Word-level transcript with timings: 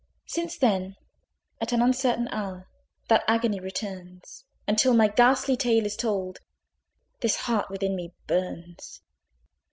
Since 0.25 0.57
then, 0.57 0.95
at 1.61 1.71
an 1.71 1.83
uncertain 1.83 2.27
hour, 2.29 2.67
That 3.07 3.23
agony 3.27 3.59
returns; 3.59 4.45
And 4.65 4.75
till 4.79 4.95
my 4.95 5.07
ghastly 5.07 5.55
tale 5.55 5.85
is 5.85 5.95
told, 5.95 6.39
This 7.19 7.35
heart 7.41 7.69
within 7.69 7.95
me 7.95 8.11
burns. 8.25 9.03